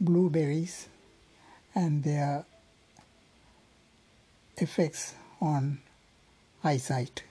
[0.00, 0.88] blueberries
[1.74, 2.44] and their
[4.56, 5.80] effects on
[6.64, 7.22] eyesight.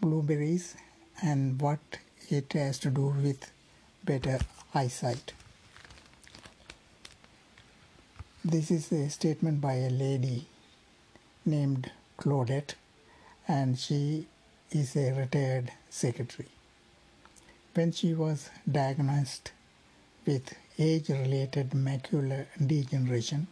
[0.00, 0.76] Blueberries
[1.20, 1.80] and what
[2.28, 3.50] it has to do with
[4.04, 4.38] better
[4.74, 5.32] eyesight.
[8.44, 10.46] This is a statement by a lady
[11.44, 12.74] named Claudette,
[13.46, 14.26] and she
[14.70, 16.48] is a retired secretary.
[17.74, 19.52] When she was diagnosed
[20.26, 23.46] with age related macular degeneration,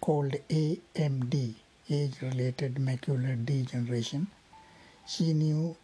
[0.00, 1.54] called AMD,
[1.88, 4.26] age related macular degeneration,
[5.06, 5.76] she knew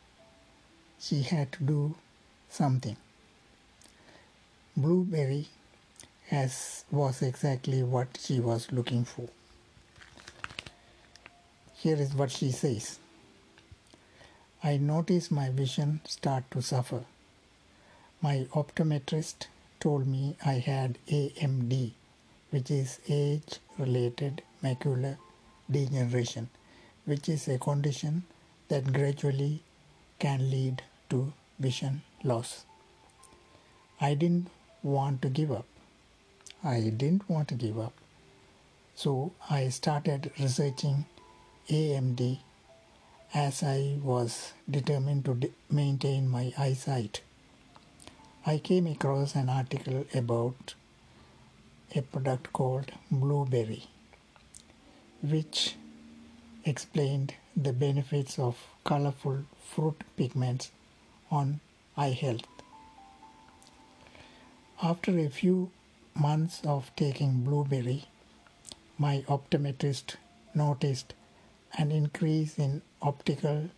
[0.98, 1.94] she had to do
[2.48, 2.96] something.
[4.76, 5.48] Blueberry
[6.30, 9.28] as was exactly what she was looking for.
[11.74, 12.98] Here is what she says.
[14.62, 17.04] I noticed my vision start to suffer.
[18.20, 19.46] My optometrist
[19.86, 21.92] told me I had AMD,
[22.50, 25.16] which is age related macular
[25.70, 26.48] degeneration,
[27.04, 28.24] which is a condition
[28.66, 29.62] that gradually
[30.18, 32.64] can lead to vision loss.
[34.00, 34.48] I didn't
[34.82, 35.66] want to give up.
[36.64, 37.92] I didn't want to give up.
[38.96, 41.04] So I started researching
[41.70, 42.38] AMD
[43.34, 47.20] as I was determined to maintain my eyesight.
[48.48, 50.74] I came across an article about
[51.96, 53.86] a product called Blueberry,
[55.20, 55.74] which
[56.64, 60.70] explained the benefits of colorful fruit pigments
[61.28, 61.58] on
[61.96, 62.46] eye health.
[64.80, 65.72] After a few
[66.14, 68.04] months of taking blueberry,
[68.96, 70.14] my optometrist
[70.54, 71.14] noticed
[71.76, 73.70] an increase in optical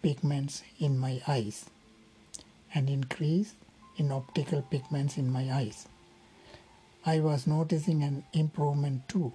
[0.00, 1.68] pigments in my eyes.
[2.72, 3.54] An increase
[3.96, 5.86] in optical pigments in my eyes.
[7.04, 9.32] I was noticing an improvement too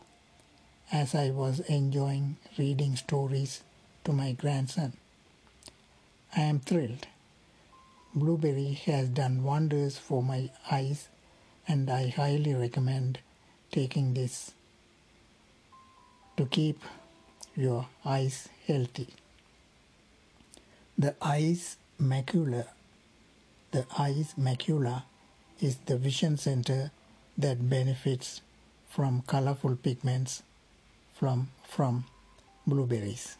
[0.91, 3.63] as I was enjoying reading stories
[4.03, 4.93] to my grandson.
[6.35, 7.07] I am thrilled.
[8.13, 11.07] Blueberry has done wonders for my eyes,
[11.67, 13.19] and I highly recommend
[13.71, 14.51] taking this
[16.35, 16.81] to keep
[17.55, 19.07] your eyes healthy.
[20.97, 22.67] The eyes macula
[23.71, 25.03] the eye's macula
[25.59, 26.91] is the vision center
[27.37, 28.41] that benefits
[28.89, 30.43] from colorful pigments
[31.13, 32.03] from, from
[32.67, 33.37] blueberries.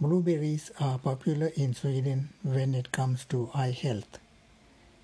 [0.00, 4.18] Blueberries are popular in Sweden when it comes to eye health.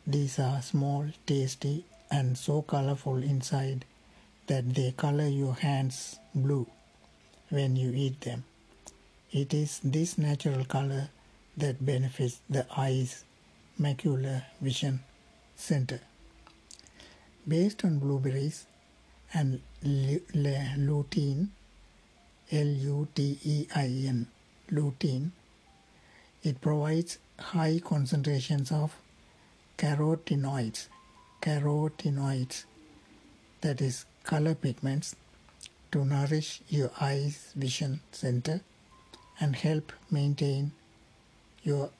[0.06, 3.84] These are small, tasty, and so colorful inside
[4.48, 6.66] that they color your hands blue
[7.50, 8.44] when you eat them.
[9.30, 11.10] It is this natural color
[11.56, 13.24] that benefits the eye's
[13.78, 15.00] macular vision
[15.56, 16.00] center.
[17.46, 18.66] Based on blueberries
[19.32, 21.48] and lutein,
[22.52, 24.26] L-U-T-E-I-N,
[24.70, 25.30] lutein,
[26.42, 28.96] it provides high concentrations of
[29.78, 30.88] carotenoids,
[31.40, 32.64] carotenoids,
[33.60, 35.16] that is color pigments,
[35.92, 38.60] to nourish your eye's vision center
[39.38, 40.72] and help maintain
[41.62, 41.90] your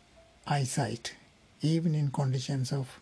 [0.47, 1.15] eyesight,
[1.63, 3.01] even in conditions of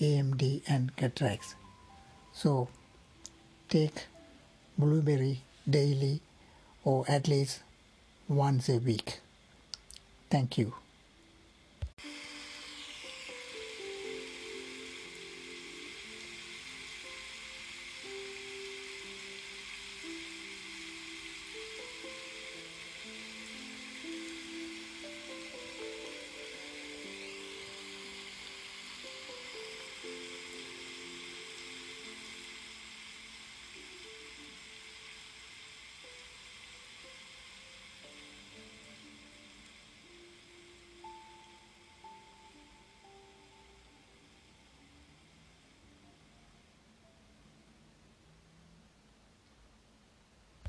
[0.00, 1.54] AMD and cataracts.
[2.32, 2.68] So,
[3.68, 4.06] take
[4.76, 6.20] blueberry daily
[6.84, 7.60] or at least
[8.28, 9.20] once a week.
[10.30, 10.74] Thank you.